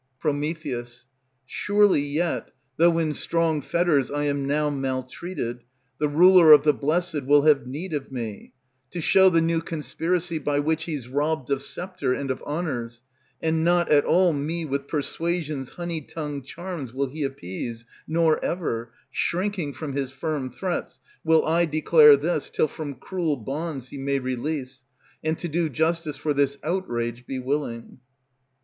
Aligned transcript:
Pr. 0.19 0.29
Surely 1.45 2.01
yet, 2.01 2.49
though 2.77 2.97
in 2.97 3.13
strong 3.13 3.61
Fetters 3.61 4.09
I 4.09 4.23
am 4.23 4.47
now 4.47 4.71
maltreated, 4.71 5.59
The 5.99 6.07
ruler 6.07 6.53
of 6.53 6.63
the 6.63 6.73
blessed 6.73 7.25
will 7.25 7.43
have 7.43 7.67
need 7.67 7.93
of 7.93 8.11
me, 8.11 8.51
To 8.89 8.99
show 8.99 9.29
the 9.29 9.41
new 9.41 9.61
conspiracy 9.61 10.39
by 10.39 10.57
which 10.57 10.85
He's 10.85 11.07
robbed 11.07 11.51
of 11.51 11.61
sceptre 11.61 12.15
and 12.15 12.31
of 12.31 12.41
honors, 12.47 13.03
And 13.43 13.63
not 13.63 13.91
at 13.91 14.03
all 14.03 14.33
me 14.33 14.65
with 14.65 14.87
persuasion's 14.87 15.69
honey 15.69 16.01
tongued 16.01 16.45
Charms 16.47 16.95
will 16.95 17.09
he 17.09 17.21
appease, 17.21 17.85
nor 18.07 18.43
ever, 18.43 18.93
Shrinking 19.11 19.71
from 19.73 19.93
his 19.93 20.09
firm 20.11 20.49
threats, 20.49 20.99
will 21.23 21.45
I 21.45 21.65
Declare 21.65 22.17
this, 22.17 22.49
till 22.49 22.67
from 22.67 22.95
cruel 22.95 23.37
Bonds 23.37 23.89
he 23.89 23.99
may 23.99 24.17
release, 24.17 24.81
and 25.23 25.37
to 25.37 25.47
do 25.47 25.69
justice 25.69 26.17
For 26.17 26.33
this 26.33 26.57
outrage 26.63 27.27
be 27.27 27.37
willing. 27.37 27.99